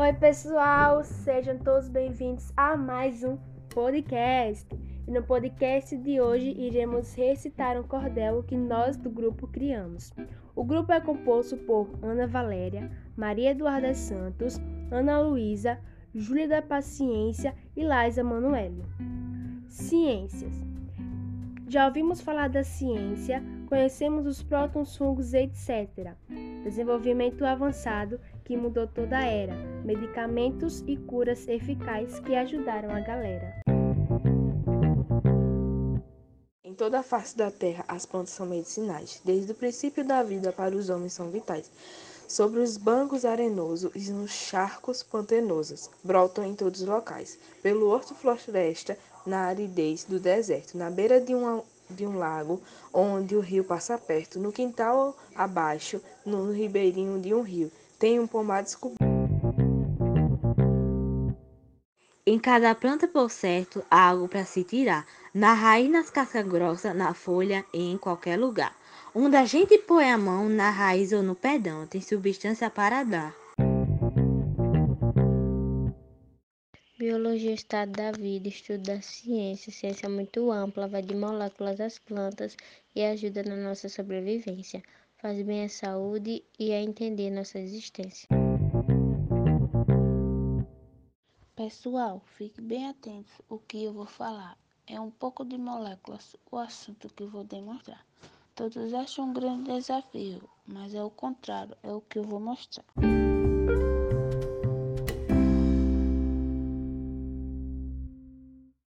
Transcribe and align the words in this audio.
Oi, 0.00 0.12
pessoal, 0.12 1.02
sejam 1.02 1.58
todos 1.58 1.88
bem-vindos 1.88 2.52
a 2.56 2.76
mais 2.76 3.24
um 3.24 3.36
podcast. 3.68 4.64
E 5.08 5.10
no 5.10 5.24
podcast 5.24 5.96
de 5.96 6.20
hoje 6.20 6.54
iremos 6.56 7.14
recitar 7.14 7.76
um 7.76 7.82
cordel 7.82 8.44
que 8.44 8.56
nós 8.56 8.96
do 8.96 9.10
grupo 9.10 9.48
criamos. 9.48 10.12
O 10.54 10.62
grupo 10.62 10.92
é 10.92 11.00
composto 11.00 11.56
por 11.56 11.90
Ana 12.00 12.28
Valéria, 12.28 12.88
Maria 13.16 13.50
Eduarda 13.50 13.92
Santos, 13.92 14.60
Ana 14.88 15.20
Luísa, 15.20 15.80
Júlia 16.14 16.46
da 16.46 16.62
Paciência 16.62 17.52
e 17.76 17.82
Laisa 17.84 18.22
Manoeli. 18.22 18.84
Ciências. 19.66 20.77
Já 21.68 21.86
ouvimos 21.86 22.22
falar 22.22 22.48
da 22.48 22.64
ciência, 22.64 23.42
conhecemos 23.66 24.24
os 24.26 24.42
prótons, 24.42 24.96
fungos, 24.96 25.34
etc. 25.34 26.14
Desenvolvimento 26.64 27.44
avançado 27.44 28.18
que 28.42 28.56
mudou 28.56 28.86
toda 28.86 29.18
a 29.18 29.26
era, 29.26 29.54
medicamentos 29.84 30.82
e 30.86 30.96
curas 30.96 31.46
eficazes 31.46 32.20
que 32.20 32.34
ajudaram 32.34 32.90
a 32.90 33.00
galera. 33.00 33.67
Toda 36.78 37.00
a 37.00 37.02
face 37.02 37.36
da 37.36 37.50
terra, 37.50 37.84
as 37.88 38.06
plantas 38.06 38.30
são 38.30 38.46
medicinais. 38.46 39.20
Desde 39.24 39.50
o 39.50 39.54
princípio 39.54 40.04
da 40.04 40.22
vida 40.22 40.52
para 40.52 40.76
os 40.76 40.88
homens 40.88 41.12
são 41.12 41.28
vitais. 41.28 41.68
Sobre 42.28 42.60
os 42.60 42.76
bancos 42.76 43.24
arenosos 43.24 43.90
e 43.96 44.12
nos 44.12 44.30
charcos 44.30 45.02
pantanosos, 45.02 45.90
brotam 46.04 46.44
em 46.44 46.54
todos 46.54 46.80
os 46.80 46.86
locais. 46.86 47.36
Pelo 47.62 47.88
horto 47.88 48.14
floresta, 48.14 48.96
na 49.26 49.46
aridez 49.46 50.04
do 50.04 50.20
deserto, 50.20 50.78
na 50.78 50.88
beira 50.88 51.20
de 51.20 51.34
um, 51.34 51.62
de 51.90 52.06
um 52.06 52.16
lago, 52.16 52.62
onde 52.94 53.34
o 53.34 53.40
rio 53.40 53.64
passa 53.64 53.98
perto, 53.98 54.38
no 54.38 54.52
quintal 54.52 55.16
abaixo, 55.34 56.00
no 56.24 56.52
ribeirinho 56.52 57.20
de 57.20 57.34
um 57.34 57.42
rio, 57.42 57.72
tem 57.98 58.20
um 58.20 58.26
pomar 58.26 58.62
descoberto. 58.62 59.07
Em 62.30 62.38
cada 62.38 62.74
planta, 62.74 63.08
por 63.08 63.30
certo, 63.30 63.82
há 63.90 64.10
algo 64.10 64.28
para 64.28 64.44
se 64.44 64.62
tirar. 64.62 65.06
Na 65.32 65.54
raiz, 65.54 65.90
nas 65.90 66.10
cascas 66.10 66.46
grossas, 66.46 66.94
na 66.94 67.14
folha 67.14 67.64
e 67.72 67.90
em 67.90 67.96
qualquer 67.96 68.38
lugar. 68.38 68.76
Onde 69.14 69.34
a 69.34 69.46
gente 69.46 69.78
põe 69.78 70.10
a 70.10 70.18
mão, 70.18 70.46
na 70.46 70.68
raiz 70.68 71.10
ou 71.12 71.22
no 71.22 71.34
pedão, 71.34 71.86
tem 71.86 72.02
substância 72.02 72.68
para 72.68 73.02
dar. 73.02 73.34
Biologia 76.98 77.52
é 77.52 77.54
estado 77.54 77.92
da 77.92 78.12
vida, 78.12 78.46
estudo 78.46 78.82
da 78.82 79.00
ciência. 79.00 79.72
Ciência 79.72 80.04
é 80.04 80.10
muito 80.10 80.52
ampla, 80.52 80.86
vai 80.86 81.00
de 81.00 81.16
moléculas 81.16 81.80
às 81.80 81.98
plantas 81.98 82.54
e 82.94 83.02
ajuda 83.02 83.42
na 83.42 83.56
nossa 83.56 83.88
sobrevivência. 83.88 84.82
Faz 85.16 85.40
bem 85.40 85.64
à 85.64 85.68
saúde 85.70 86.44
e 86.58 86.74
a 86.74 86.82
entender 86.82 87.30
nossa 87.30 87.58
existência. 87.58 88.28
Pessoal, 91.58 92.22
fique 92.36 92.60
bem 92.60 92.88
atentos 92.88 93.32
o 93.48 93.58
que 93.58 93.82
eu 93.82 93.92
vou 93.92 94.06
falar. 94.06 94.56
É 94.86 95.00
um 95.00 95.10
pouco 95.10 95.44
de 95.44 95.58
moléculas 95.58 96.36
o 96.52 96.56
assunto 96.56 97.12
que 97.12 97.24
vou 97.24 97.42
demonstrar. 97.42 98.06
Todos 98.54 98.94
acham 98.94 99.24
um 99.24 99.32
grande 99.32 99.64
desafio, 99.64 100.48
mas 100.64 100.94
é 100.94 101.02
o 101.02 101.10
contrário, 101.10 101.76
é 101.82 101.90
o 101.90 102.00
que 102.00 102.20
eu 102.20 102.22
vou 102.22 102.38
mostrar. 102.38 102.84